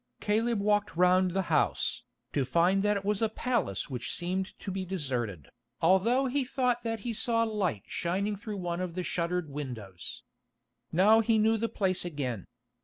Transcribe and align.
Caleb 0.19 0.59
walked 0.59 0.95
round 0.95 1.29
the 1.29 1.43
house, 1.53 2.01
to 2.33 2.43
find 2.43 2.81
that 2.81 2.97
it 2.97 3.05
was 3.05 3.21
a 3.21 3.29
palace 3.29 3.87
which 3.87 4.11
seemed 4.11 4.57
to 4.57 4.71
be 4.71 4.83
deserted, 4.83 5.47
although 5.79 6.25
he 6.25 6.43
thought 6.43 6.81
that 6.81 7.01
he 7.01 7.13
saw 7.13 7.43
light 7.43 7.83
shining 7.85 8.35
through 8.35 8.57
one 8.57 8.81
of 8.81 8.95
the 8.95 9.03
shuttered 9.03 9.51
windows. 9.51 10.23
Now 10.91 11.19
he 11.19 11.37
knew 11.37 11.55
the 11.55 11.69
place 11.69 12.03
again. 12.03 12.47